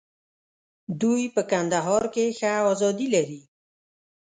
[1.01, 3.41] دوی په کندهار کې ښه آزادي لري.